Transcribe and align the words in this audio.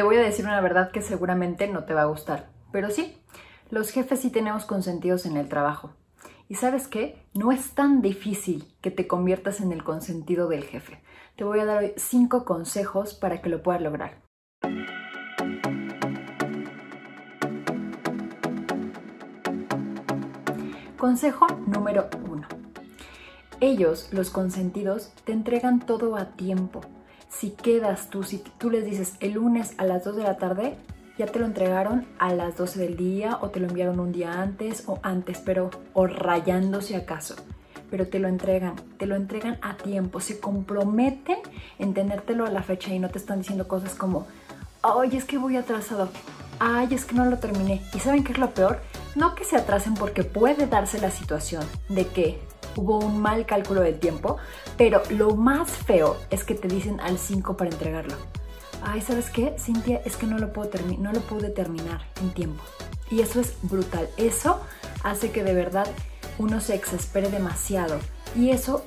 Te 0.00 0.04
voy 0.04 0.16
a 0.16 0.22
decir 0.22 0.46
una 0.46 0.62
verdad 0.62 0.92
que 0.92 1.02
seguramente 1.02 1.68
no 1.68 1.84
te 1.84 1.92
va 1.92 2.00
a 2.00 2.06
gustar, 2.06 2.48
pero 2.72 2.88
sí, 2.88 3.18
los 3.68 3.90
jefes 3.90 4.20
sí 4.20 4.30
tenemos 4.30 4.64
consentidos 4.64 5.26
en 5.26 5.36
el 5.36 5.46
trabajo. 5.50 5.90
Y 6.48 6.54
sabes 6.54 6.88
qué? 6.88 7.22
No 7.34 7.52
es 7.52 7.74
tan 7.74 8.00
difícil 8.00 8.64
que 8.80 8.90
te 8.90 9.06
conviertas 9.06 9.60
en 9.60 9.72
el 9.72 9.84
consentido 9.84 10.48
del 10.48 10.64
jefe. 10.64 11.02
Te 11.36 11.44
voy 11.44 11.60
a 11.60 11.66
dar 11.66 11.82
hoy 11.82 11.92
cinco 11.98 12.46
consejos 12.46 13.12
para 13.12 13.42
que 13.42 13.50
lo 13.50 13.62
puedas 13.62 13.82
lograr. 13.82 14.22
Consejo 20.96 21.46
número 21.66 22.08
uno. 22.26 22.48
Ellos, 23.60 24.08
los 24.14 24.30
consentidos, 24.30 25.12
te 25.24 25.32
entregan 25.32 25.78
todo 25.78 26.16
a 26.16 26.30
tiempo. 26.36 26.80
Si 27.30 27.50
quedas 27.50 28.10
tú, 28.10 28.24
si 28.24 28.38
tú 28.58 28.70
les 28.70 28.84
dices 28.84 29.14
el 29.20 29.32
lunes 29.32 29.74
a 29.78 29.84
las 29.84 30.04
2 30.04 30.16
de 30.16 30.22
la 30.24 30.36
tarde, 30.36 30.76
ya 31.16 31.26
te 31.26 31.38
lo 31.38 31.46
entregaron 31.46 32.06
a 32.18 32.34
las 32.34 32.56
12 32.56 32.80
del 32.80 32.96
día 32.96 33.38
o 33.40 33.50
te 33.50 33.60
lo 33.60 33.68
enviaron 33.68 34.00
un 34.00 34.10
día 34.10 34.42
antes 34.42 34.84
o 34.86 34.98
antes, 35.02 35.38
pero 35.38 35.70
o 35.92 36.06
rayando 36.06 36.80
si 36.80 36.94
acaso. 36.94 37.36
Pero 37.88 38.08
te 38.08 38.18
lo 38.18 38.28
entregan, 38.28 38.74
te 38.98 39.06
lo 39.06 39.16
entregan 39.16 39.58
a 39.62 39.76
tiempo, 39.76 40.20
se 40.20 40.40
comprometen 40.40 41.38
en 41.78 41.94
tenértelo 41.94 42.46
a 42.46 42.50
la 42.50 42.62
fecha 42.62 42.92
y 42.92 42.98
no 42.98 43.10
te 43.10 43.18
están 43.18 43.38
diciendo 43.38 43.68
cosas 43.68 43.94
como, 43.94 44.26
ay, 44.82 45.16
es 45.16 45.24
que 45.24 45.38
voy 45.38 45.56
atrasado, 45.56 46.08
ay, 46.58 46.88
es 46.92 47.04
que 47.04 47.14
no 47.14 47.24
lo 47.24 47.38
terminé. 47.38 47.80
¿Y 47.94 48.00
saben 48.00 48.24
qué 48.24 48.32
es 48.32 48.38
lo 48.38 48.50
peor? 48.50 48.80
No 49.14 49.34
que 49.34 49.44
se 49.44 49.56
atrasen 49.56 49.94
porque 49.94 50.24
puede 50.24 50.66
darse 50.66 51.00
la 51.00 51.10
situación 51.10 51.64
de 51.88 52.06
que 52.06 52.40
hubo 52.76 52.98
un 52.98 53.20
mal 53.20 53.46
cálculo 53.46 53.80
del 53.80 53.98
tiempo, 53.98 54.36
pero 54.76 55.02
lo 55.10 55.36
más 55.36 55.70
feo 55.70 56.16
es 56.30 56.44
que 56.44 56.54
te 56.54 56.68
dicen 56.68 57.00
al 57.00 57.18
5 57.18 57.56
para 57.56 57.70
entregarlo. 57.70 58.14
Ay, 58.82 59.00
¿sabes 59.00 59.30
qué? 59.30 59.54
Cintia, 59.58 60.00
es 60.04 60.16
que 60.16 60.26
no 60.26 60.38
lo, 60.38 60.52
puedo 60.52 60.70
no 60.98 61.12
lo 61.12 61.20
pude 61.20 61.50
terminar 61.50 62.02
en 62.22 62.30
tiempo. 62.32 62.62
Y 63.10 63.20
eso 63.20 63.40
es 63.40 63.54
brutal. 63.62 64.08
Eso 64.16 64.60
hace 65.02 65.30
que 65.30 65.44
de 65.44 65.54
verdad 65.54 65.86
uno 66.38 66.60
se 66.60 66.74
exaspere 66.74 67.30
demasiado. 67.30 67.98
Y 68.34 68.50
eso 68.50 68.84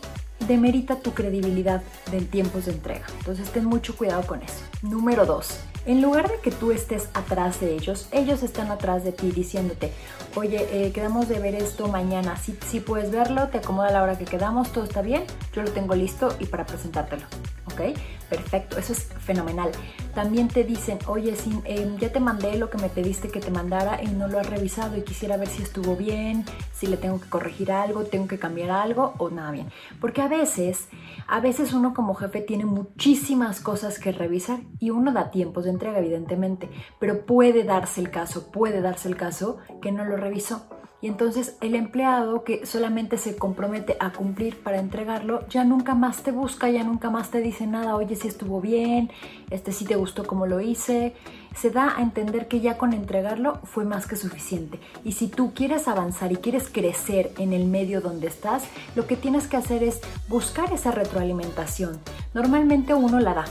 demerita 0.47 1.00
tu 1.00 1.14
credibilidad 1.14 1.84
del 2.12 2.28
tiempos 2.28 2.66
de 2.66 2.72
entrega. 2.72 3.06
Entonces 3.20 3.52
ten 3.52 3.66
mucho 3.66 3.95
cuidado 3.95 4.25
con 4.25 4.42
eso. 4.42 4.64
Número 4.81 5.25
2 5.25 5.72
en 5.86 6.02
lugar 6.02 6.30
de 6.30 6.39
que 6.39 6.52
tú 6.52 6.72
estés 6.72 7.09
atrás 7.14 7.59
de 7.59 7.73
ellos, 7.73 8.08
ellos 8.12 8.44
están 8.44 8.72
atrás 8.72 9.03
de 9.03 9.12
ti 9.12 9.31
diciéndote, 9.31 9.92
oye, 10.36 10.67
eh, 10.72 10.92
quedamos 10.92 11.28
de 11.28 11.40
ver 11.40 11.56
esto 11.56 11.88
mañana, 11.88 12.38
si, 12.38 12.58
si 12.67 12.80
puedes 12.80 13.12
verlo, 13.12 13.50
te 13.50 13.59
acomoda 13.59 13.92
la 13.92 14.03
hora 14.03 14.17
que 14.17 14.25
quedamos, 14.25 14.72
todo 14.72 14.84
está 14.84 15.02
bien, 15.02 15.23
yo 15.53 15.62
lo 15.62 15.72
tengo 15.72 15.95
listo 15.95 16.36
y 16.40 16.45
para 16.45 16.66
presentártelo. 16.66 17.23
¿ok? 17.66 17.98
Perfecto, 18.30 18.78
eso 18.78 18.94
es 18.94 19.08
fenomenal. 19.20 19.72
También 20.14 20.47
te 20.47 20.64
dicen, 20.64 21.00
oye, 21.08 21.36
em, 21.66 21.97
ya 21.97 22.11
te 22.11 22.19
mandé 22.19 22.58
lo 22.58 22.69
que 22.69 22.78
me 22.78 22.89
pediste 22.89 23.30
que 23.30 23.39
te 23.39 23.50
mandara 23.50 24.03
y 24.03 24.08
no 24.08 24.28
lo 24.28 24.39
has 24.39 24.50
revisado 24.50 24.95
y 24.95 25.02
quisiera 25.02 25.38
ver 25.38 25.47
si 25.47 25.64
estuvo 25.64 25.95
bien, 25.95 26.45
si 26.72 26.88
le 26.88 26.97
tengo 26.97 27.19
que 27.19 27.30
corregir 27.30 27.72
algo, 27.72 28.03
tengo 28.03 28.28
que 28.28 28.38
cambiar 28.38 28.69
algo 28.69 29.14
o 29.17 29.30
nada 29.30 29.52
bien. 29.52 29.72
Porque 30.00 30.22
a 30.22 30.28
veces, 30.28 30.88
a 31.28 31.39
veces 31.39 31.73
uno 31.73 31.94
como 31.94 32.14
jefe 32.14 32.41
tiene 32.41 32.66
muchísimas 32.66 33.59
cosas 33.59 33.97
que 33.97 34.11
revisar 34.11 34.59
y 34.80 34.91
uno 34.91 35.11
da 35.11 35.31
tiempos 35.31 35.66
de 35.66 35.72
entrega, 35.72 36.00
evidentemente, 36.00 36.69
pero 37.00 37.25
puede 37.25 37.64
darse 37.64 38.02
el 38.02 38.11
caso, 38.11 38.52
puede 38.52 38.81
darse 38.81 39.09
el 39.09 39.16
caso 39.16 39.58
que 39.81 39.91
no 39.91 40.06
lo 40.06 40.17
revisó. 40.17 40.67
Y 41.04 41.08
entonces 41.08 41.58
el 41.59 41.76
empleado 41.76 42.46
que 42.46 42.66
solamente 42.66 43.18
se 43.18 43.36
compromete 43.36 43.98
a 44.00 44.14
cumplir 44.14 44.64
para 44.64 44.80
entregarlo, 44.80 45.46
ya 45.50 45.66
nunca 45.66 45.96
más 45.96 46.23
te 46.23 46.32
busca, 46.32 46.70
ya 46.70 46.86
nunca 46.86 47.09
más 47.09 47.30
te 47.30 47.42
dice 47.42 47.68
nada, 47.68 47.98
oye, 47.98 48.16
si 48.16 48.30
estuvo 48.30 48.62
bien, 48.62 49.12
este 49.50 49.74
si 49.74 49.84
te 49.84 49.98
gustó 49.98 50.26
como 50.26 50.48
lo 50.48 50.62
hice. 50.62 51.14
Se 51.58 51.72
da 51.72 51.94
a 51.98 52.02
entender 52.02 52.48
que 52.48 52.62
ya 52.62 52.78
con 52.78 52.94
entregarlo 52.94 53.59
fue 53.66 53.84
más 53.84 54.08
que 54.08 54.16
suficiente. 54.16 54.80
Y 55.04 55.12
si 55.12 55.28
tú 55.28 55.54
quieres 55.54 55.90
avanzar 55.90 56.31
y 56.31 56.38
quieres 56.38 56.70
crecer 56.70 57.34
en 57.38 57.52
el 57.52 57.66
medio 57.66 58.00
donde 58.00 58.28
estás, 58.28 58.63
lo 58.96 59.06
que 59.06 59.18
tienes 59.18 59.47
que 59.47 59.58
hacer 59.58 59.84
es 59.84 60.00
buscar 60.30 60.72
esa 60.72 60.92
retroalimentación. 60.92 62.00
Normalmente 62.34 62.94
uno 62.94 63.19
la 63.19 63.34
da. 63.34 63.46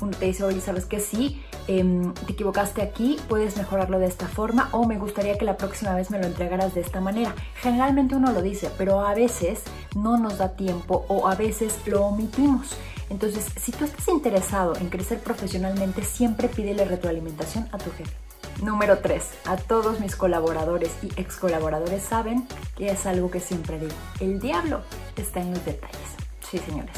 Uno 0.00 0.10
te 0.10 0.26
dice, 0.26 0.42
oye, 0.42 0.60
¿sabes 0.60 0.86
qué? 0.86 0.98
Sí, 0.98 1.40
Em, 1.68 2.14
te 2.14 2.32
equivocaste 2.32 2.80
aquí, 2.80 3.18
puedes 3.28 3.56
mejorarlo 3.56 3.98
de 3.98 4.06
esta 4.06 4.28
forma 4.28 4.68
o 4.72 4.86
me 4.86 4.98
gustaría 4.98 5.36
que 5.36 5.44
la 5.44 5.56
próxima 5.56 5.94
vez 5.94 6.10
me 6.10 6.18
lo 6.18 6.26
entregaras 6.26 6.74
de 6.74 6.80
esta 6.80 7.00
manera. 7.00 7.34
Generalmente 7.60 8.14
uno 8.14 8.32
lo 8.32 8.42
dice, 8.42 8.70
pero 8.78 9.00
a 9.00 9.14
veces 9.14 9.62
no 9.94 10.16
nos 10.16 10.38
da 10.38 10.50
tiempo 10.56 11.04
o 11.08 11.28
a 11.28 11.34
veces 11.34 11.78
lo 11.86 12.04
omitimos. 12.04 12.76
Entonces, 13.10 13.46
si 13.56 13.72
tú 13.72 13.84
estás 13.84 14.08
interesado 14.08 14.76
en 14.76 14.88
crecer 14.88 15.20
profesionalmente, 15.20 16.02
siempre 16.02 16.48
pídele 16.48 16.84
retroalimentación 16.84 17.68
a 17.72 17.78
tu 17.78 17.90
jefe. 17.92 18.12
Número 18.62 18.98
3. 18.98 19.22
A 19.46 19.56
todos 19.56 20.00
mis 20.00 20.16
colaboradores 20.16 20.90
y 21.02 21.08
ex 21.20 21.36
colaboradores 21.36 22.02
saben 22.02 22.46
que 22.76 22.90
es 22.90 23.06
algo 23.06 23.30
que 23.30 23.40
siempre 23.40 23.78
digo. 23.78 23.92
El 24.18 24.40
diablo 24.40 24.80
está 25.16 25.40
en 25.40 25.50
los 25.52 25.64
detalles. 25.64 26.16
Sí, 26.40 26.58
señores. 26.58 26.96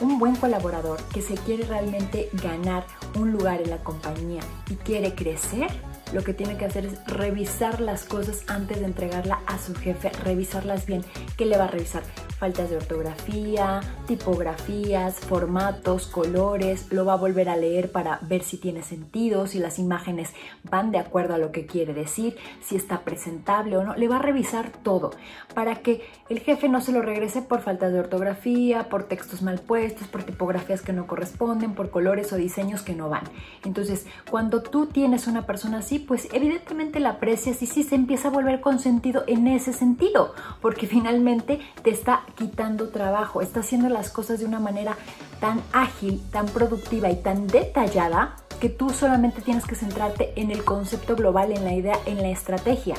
Un 0.00 0.18
buen 0.18 0.34
colaborador 0.34 1.00
que 1.12 1.22
se 1.22 1.34
quiere 1.34 1.64
realmente 1.64 2.28
ganar 2.32 2.84
un 3.16 3.30
lugar 3.30 3.60
en 3.62 3.70
la 3.70 3.78
compañía 3.78 4.42
y 4.68 4.74
quiere 4.74 5.14
crecer, 5.14 5.70
lo 6.12 6.24
que 6.24 6.34
tiene 6.34 6.56
que 6.56 6.64
hacer 6.64 6.86
es 6.86 7.04
revisar 7.06 7.80
las 7.80 8.04
cosas 8.04 8.42
antes 8.48 8.80
de 8.80 8.86
entregarla 8.86 9.40
a 9.46 9.56
su 9.58 9.74
jefe, 9.74 10.10
revisarlas 10.24 10.86
bien. 10.86 11.04
¿Qué 11.36 11.46
le 11.46 11.56
va 11.56 11.64
a 11.64 11.68
revisar? 11.68 12.02
Faltas 12.38 12.70
de 12.70 12.76
ortografía, 12.76 13.80
tipografías, 14.06 15.16
formatos, 15.16 16.06
colores, 16.06 16.92
lo 16.92 17.04
va 17.04 17.14
a 17.14 17.16
volver 17.16 17.48
a 17.48 17.56
leer 17.56 17.92
para 17.92 18.18
ver 18.22 18.42
si 18.42 18.58
tiene 18.58 18.82
sentido, 18.82 19.46
si 19.46 19.58
las 19.58 19.78
imágenes 19.78 20.32
van 20.62 20.90
de 20.90 20.98
acuerdo 20.98 21.34
a 21.34 21.38
lo 21.38 21.52
que 21.52 21.66
quiere 21.66 21.94
decir, 21.94 22.36
si 22.60 22.76
está 22.76 23.00
presentable 23.00 23.76
o 23.76 23.84
no, 23.84 23.94
le 23.94 24.08
va 24.08 24.16
a 24.16 24.22
revisar 24.22 24.70
todo 24.70 25.12
para 25.54 25.76
que 25.76 26.02
el 26.28 26.40
jefe 26.40 26.68
no 26.68 26.80
se 26.80 26.92
lo 26.92 27.02
regrese 27.02 27.42
por 27.42 27.60
faltas 27.60 27.92
de 27.92 28.00
ortografía, 28.00 28.88
por 28.88 29.04
textos 29.04 29.42
mal 29.42 29.60
puestos, 29.60 30.08
por 30.08 30.22
tipografías 30.22 30.82
que 30.82 30.92
no 30.92 31.06
corresponden, 31.06 31.74
por 31.74 31.90
colores 31.90 32.32
o 32.32 32.36
diseños 32.36 32.82
que 32.82 32.94
no 32.94 33.08
van. 33.08 33.24
Entonces, 33.64 34.06
cuando 34.30 34.62
tú 34.62 34.86
tienes 34.86 35.26
una 35.26 35.46
persona 35.46 35.78
así, 35.78 35.98
pues 35.98 36.28
evidentemente 36.32 37.00
la 37.00 37.10
aprecias 37.10 37.62
y 37.62 37.66
sí 37.66 37.82
se 37.82 37.94
empieza 37.94 38.28
a 38.28 38.32
volver 38.32 38.60
con 38.60 38.78
sentido 38.78 39.24
en 39.26 39.46
ese 39.46 39.72
sentido, 39.72 40.34
porque 40.60 40.86
finalmente 40.86 41.60
te 41.82 41.90
está 41.90 42.23
quitando 42.36 42.88
trabajo, 42.88 43.42
está 43.42 43.60
haciendo 43.60 43.88
las 43.88 44.10
cosas 44.10 44.40
de 44.40 44.46
una 44.46 44.60
manera 44.60 44.96
tan 45.40 45.62
ágil, 45.72 46.22
tan 46.30 46.46
productiva 46.46 47.10
y 47.10 47.16
tan 47.16 47.46
detallada 47.46 48.36
que 48.60 48.68
tú 48.68 48.90
solamente 48.90 49.42
tienes 49.42 49.66
que 49.66 49.74
centrarte 49.74 50.32
en 50.36 50.50
el 50.50 50.64
concepto 50.64 51.16
global, 51.16 51.52
en 51.52 51.64
la 51.64 51.74
idea, 51.74 51.98
en 52.06 52.22
la 52.22 52.30
estrategia, 52.30 52.94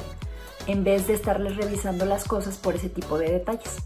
en 0.68 0.84
vez 0.84 1.08
de 1.08 1.14
estarles 1.14 1.56
revisando 1.56 2.06
las 2.06 2.26
cosas 2.26 2.58
por 2.58 2.76
ese 2.76 2.90
tipo 2.90 3.18
de 3.18 3.32
detalles. 3.32 3.78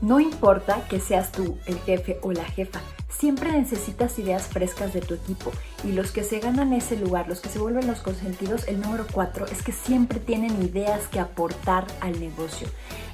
No 0.00 0.18
importa 0.18 0.86
que 0.88 0.98
seas 0.98 1.30
tú 1.30 1.58
el 1.66 1.78
jefe 1.80 2.18
o 2.22 2.32
la 2.32 2.44
jefa, 2.44 2.80
siempre 3.20 3.52
necesitas 3.52 4.18
ideas 4.18 4.44
frescas 4.44 4.94
de 4.94 5.02
tu 5.02 5.12
equipo 5.12 5.52
y 5.84 5.92
los 5.92 6.10
que 6.10 6.24
se 6.24 6.40
ganan 6.40 6.72
ese 6.72 6.96
lugar, 6.96 7.28
los 7.28 7.40
que 7.40 7.50
se 7.50 7.58
vuelven 7.58 7.86
los 7.86 8.00
consentidos, 8.00 8.66
el 8.66 8.80
número 8.80 9.04
cuatro 9.12 9.44
es 9.44 9.62
que 9.62 9.72
siempre 9.72 10.20
tienen 10.20 10.62
ideas 10.62 11.06
que 11.08 11.20
aportar 11.20 11.86
al 12.00 12.18
negocio. 12.18 12.66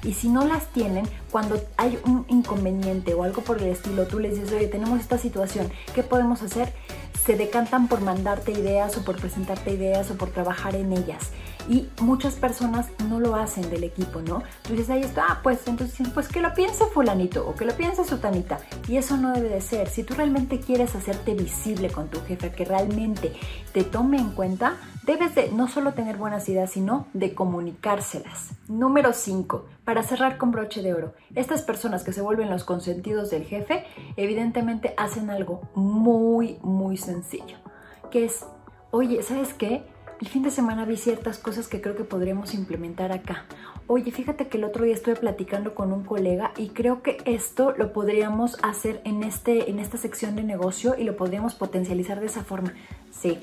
Y 0.03 0.13
si 0.13 0.29
no 0.29 0.45
las 0.45 0.67
tienen, 0.67 1.07
cuando 1.31 1.61
hay 1.77 1.99
un 2.05 2.25
inconveniente 2.27 3.13
o 3.13 3.23
algo 3.23 3.41
por 3.41 3.61
el 3.61 3.69
estilo, 3.69 4.07
tú 4.07 4.19
les 4.19 4.35
dices, 4.35 4.53
oye, 4.53 4.67
tenemos 4.67 4.99
esta 4.99 5.17
situación, 5.17 5.71
¿qué 5.93 6.03
podemos 6.03 6.41
hacer? 6.41 6.73
Se 7.25 7.35
decantan 7.35 7.87
por 7.87 8.01
mandarte 8.01 8.51
ideas 8.51 8.97
o 8.97 9.03
por 9.03 9.19
presentarte 9.19 9.71
ideas 9.71 10.09
o 10.11 10.15
por 10.15 10.29
trabajar 10.29 10.75
en 10.75 10.93
ellas 10.93 11.31
y 11.69 11.89
muchas 12.01 12.35
personas 12.35 12.87
no 13.09 13.19
lo 13.19 13.35
hacen 13.35 13.69
del 13.69 13.83
equipo, 13.83 14.21
¿no? 14.21 14.43
Tú 14.63 14.73
dices, 14.73 14.89
ahí 14.89 15.01
está, 15.01 15.25
ah, 15.29 15.39
pues 15.43 15.59
entonces, 15.67 16.07
pues 16.13 16.27
que 16.27 16.41
lo 16.41 16.53
piense 16.53 16.85
fulanito 16.85 17.47
o 17.47 17.55
que 17.55 17.65
lo 17.65 17.75
piense 17.75 18.05
sutanita. 18.05 18.59
Y 18.87 18.97
eso 18.97 19.17
no 19.17 19.33
debe 19.33 19.49
de 19.49 19.61
ser. 19.61 19.89
Si 19.89 20.03
tú 20.03 20.13
realmente 20.13 20.59
quieres 20.59 20.95
hacerte 20.95 21.33
visible 21.33 21.89
con 21.89 22.07
tu 22.07 22.21
jefe, 22.21 22.51
que 22.51 22.65
realmente 22.65 23.33
te 23.73 23.83
tome 23.83 24.17
en 24.17 24.31
cuenta, 24.31 24.77
debes 25.07 25.33
de 25.33 25.49
no 25.51 25.67
solo 25.67 25.93
tener 25.93 26.17
buenas 26.17 26.47
ideas, 26.49 26.69
sino 26.69 27.07
de 27.13 27.33
comunicárselas. 27.33 28.51
Número 28.67 29.13
5. 29.13 29.65
Para 29.85 30.03
cerrar 30.03 30.37
con 30.37 30.51
broche 30.51 30.83
de 30.83 30.93
oro, 30.93 31.13
estas 31.33 31.63
personas 31.63 32.03
que 32.03 32.13
se 32.13 32.21
vuelven 32.21 32.49
los 32.49 32.65
consentidos 32.65 33.31
del 33.31 33.45
jefe, 33.45 33.85
evidentemente 34.17 34.93
hacen 34.97 35.29
algo 35.29 35.61
muy, 35.73 36.59
muy 36.61 36.97
sencillo, 36.97 37.57
que 38.11 38.25
es, 38.25 38.45
oye, 38.91 39.23
¿sabes 39.23 39.53
qué? 39.53 39.83
el 40.19 40.27
fin 40.27 40.41
de 40.41 40.49
semana 40.49 40.85
vi 40.85 40.97
ciertas 40.97 41.37
cosas 41.37 41.67
que 41.67 41.79
creo 41.79 41.95
que 41.95 42.03
podríamos 42.03 42.53
implementar 42.55 43.11
acá. 43.11 43.45
Oye, 43.85 44.11
fíjate 44.11 44.47
que 44.47 44.57
el 44.57 44.63
otro 44.63 44.83
día 44.83 44.95
estuve 44.95 45.15
platicando 45.15 45.75
con 45.75 45.93
un 45.93 46.03
colega 46.03 46.53
y 46.57 46.69
creo 46.69 47.03
que 47.03 47.17
esto 47.25 47.73
lo 47.77 47.93
podríamos 47.93 48.57
hacer 48.63 48.99
en, 49.03 49.23
este, 49.23 49.69
en 49.69 49.79
esta 49.79 49.97
sección 49.97 50.35
de 50.35 50.43
negocio 50.43 50.95
y 50.97 51.03
lo 51.03 51.15
podríamos 51.15 51.53
potencializar 51.53 52.19
de 52.19 52.25
esa 52.25 52.43
forma. 52.43 52.73
Sí. 53.11 53.37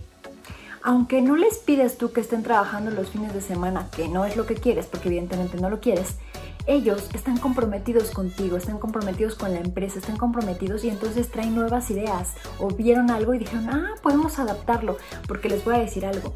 Aunque 0.87 1.23
no 1.23 1.35
les 1.35 1.57
pides 1.57 1.97
tú 1.97 2.13
que 2.13 2.21
estén 2.21 2.43
trabajando 2.43 2.91
los 2.91 3.09
fines 3.09 3.33
de 3.33 3.41
semana, 3.41 3.89
que 3.91 4.07
no 4.07 4.27
es 4.27 4.37
lo 4.37 4.45
que 4.45 4.55
quieres, 4.55 4.85
porque 4.85 5.09
evidentemente 5.09 5.59
no 5.59 5.71
lo 5.71 5.81
quieres, 5.81 6.17
ellos 6.67 7.09
están 7.15 7.39
comprometidos 7.39 8.11
contigo, 8.11 8.59
están 8.59 8.79
comprometidos 8.79 9.35
con 9.35 9.55
la 9.55 9.61
empresa, 9.61 9.99
están 9.99 10.19
comprometidos 10.19 10.85
y 10.85 10.91
entonces 10.91 11.31
traen 11.31 11.55
nuevas 11.55 11.91
ideas 11.91 12.35
o 12.59 12.69
vieron 12.69 13.11
algo 13.11 13.33
y 13.33 13.39
dijeron, 13.39 13.71
ah, 13.71 13.95
podemos 14.03 14.39
adaptarlo, 14.39 14.99
porque 15.27 15.49
les 15.49 15.65
voy 15.65 15.77
a 15.77 15.79
decir 15.79 16.05
algo. 16.05 16.35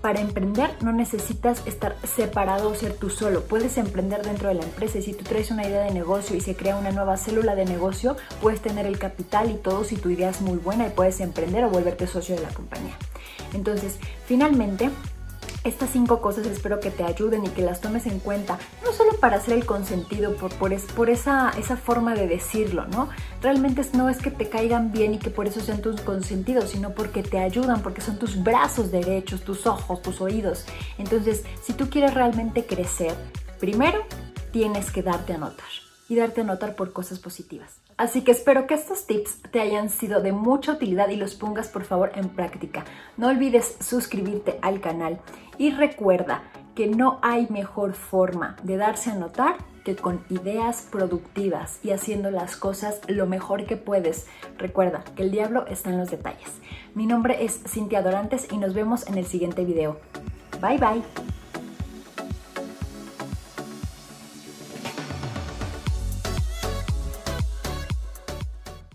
Para 0.00 0.20
emprender 0.20 0.70
no 0.82 0.90
necesitas 0.90 1.64
estar 1.64 1.94
separado 2.02 2.70
o 2.70 2.74
ser 2.74 2.94
tú 2.94 3.08
solo. 3.08 3.44
Puedes 3.44 3.78
emprender 3.78 4.24
dentro 4.24 4.48
de 4.48 4.54
la 4.56 4.64
empresa 4.64 4.98
y 4.98 5.02
si 5.02 5.12
tú 5.12 5.22
traes 5.22 5.52
una 5.52 5.64
idea 5.64 5.84
de 5.84 5.92
negocio 5.92 6.34
y 6.34 6.40
se 6.40 6.56
crea 6.56 6.76
una 6.76 6.90
nueva 6.90 7.16
célula 7.16 7.54
de 7.54 7.64
negocio, 7.64 8.16
puedes 8.42 8.60
tener 8.60 8.84
el 8.84 8.98
capital 8.98 9.48
y 9.48 9.54
todo 9.54 9.84
si 9.84 9.94
tu 9.94 10.10
idea 10.10 10.30
es 10.30 10.40
muy 10.40 10.58
buena 10.58 10.88
y 10.88 10.90
puedes 10.90 11.20
emprender 11.20 11.62
o 11.62 11.70
volverte 11.70 12.08
socio 12.08 12.34
de 12.34 12.42
la 12.42 12.48
compañía. 12.48 12.96
Entonces, 13.54 13.96
finalmente, 14.26 14.90
estas 15.66 15.90
cinco 15.90 16.20
cosas 16.20 16.46
espero 16.46 16.78
que 16.78 16.92
te 16.92 17.02
ayuden 17.02 17.44
y 17.44 17.48
que 17.48 17.62
las 17.62 17.80
tomes 17.80 18.06
en 18.06 18.20
cuenta, 18.20 18.58
no 18.84 18.92
solo 18.92 19.18
para 19.18 19.38
hacer 19.38 19.54
el 19.54 19.66
consentido, 19.66 20.36
por, 20.36 20.54
por, 20.54 20.76
por 20.94 21.10
esa, 21.10 21.50
esa 21.58 21.76
forma 21.76 22.14
de 22.14 22.28
decirlo, 22.28 22.86
¿no? 22.86 23.08
Realmente 23.42 23.82
no 23.92 24.08
es 24.08 24.18
que 24.18 24.30
te 24.30 24.48
caigan 24.48 24.92
bien 24.92 25.14
y 25.14 25.18
que 25.18 25.30
por 25.30 25.48
eso 25.48 25.60
sean 25.60 25.82
tus 25.82 26.00
consentidos, 26.02 26.70
sino 26.70 26.90
porque 26.90 27.22
te 27.22 27.38
ayudan, 27.38 27.82
porque 27.82 28.00
son 28.00 28.18
tus 28.18 28.42
brazos 28.42 28.92
derechos, 28.92 29.42
tus 29.42 29.66
ojos, 29.66 30.02
tus 30.02 30.20
oídos. 30.20 30.64
Entonces, 30.98 31.42
si 31.64 31.72
tú 31.72 31.90
quieres 31.90 32.14
realmente 32.14 32.64
crecer, 32.64 33.14
primero 33.58 34.04
tienes 34.52 34.92
que 34.92 35.02
darte 35.02 35.32
a 35.32 35.38
notar 35.38 35.66
y 36.08 36.14
darte 36.14 36.42
a 36.42 36.44
notar 36.44 36.76
por 36.76 36.92
cosas 36.92 37.18
positivas. 37.18 37.85
Así 37.96 38.22
que 38.22 38.32
espero 38.32 38.66
que 38.66 38.74
estos 38.74 39.06
tips 39.06 39.40
te 39.50 39.60
hayan 39.60 39.88
sido 39.88 40.20
de 40.20 40.32
mucha 40.32 40.72
utilidad 40.72 41.08
y 41.08 41.16
los 41.16 41.34
pongas 41.34 41.68
por 41.68 41.84
favor 41.84 42.12
en 42.14 42.28
práctica. 42.28 42.84
No 43.16 43.28
olvides 43.28 43.76
suscribirte 43.80 44.58
al 44.60 44.80
canal 44.80 45.18
y 45.56 45.70
recuerda 45.70 46.42
que 46.74 46.86
no 46.86 47.18
hay 47.22 47.46
mejor 47.48 47.94
forma 47.94 48.56
de 48.62 48.76
darse 48.76 49.10
a 49.10 49.14
notar 49.14 49.56
que 49.82 49.96
con 49.96 50.22
ideas 50.28 50.86
productivas 50.90 51.78
y 51.82 51.92
haciendo 51.92 52.30
las 52.30 52.56
cosas 52.56 53.00
lo 53.06 53.26
mejor 53.26 53.64
que 53.64 53.76
puedes. 53.76 54.26
Recuerda 54.58 55.02
que 55.14 55.22
el 55.22 55.30
diablo 55.30 55.64
está 55.68 55.90
en 55.90 55.98
los 55.98 56.10
detalles. 56.10 56.50
Mi 56.94 57.06
nombre 57.06 57.44
es 57.44 57.62
Cintia 57.66 58.02
Dorantes 58.02 58.48
y 58.52 58.58
nos 58.58 58.74
vemos 58.74 59.06
en 59.06 59.16
el 59.16 59.26
siguiente 59.26 59.64
video. 59.64 59.98
Bye 60.60 60.78
bye. 60.78 61.35